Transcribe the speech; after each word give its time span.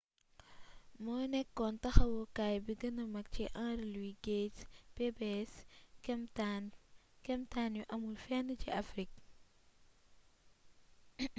moo 1.03 1.23
nekkoon 1.33 1.75
taxawukaay 1.83 2.55
bi 2.65 2.73
gëna 2.81 3.03
mag 3.15 3.27
ci 3.33 3.43
henry 3.53 3.85
louis 3.93 4.15
gates'pbs 4.25 5.51
kemtaan 7.25 7.71
yu 7.77 7.83
amul 7.93 8.15
fenn 8.25 8.47
ci 8.61 8.69
afrik 8.81 9.11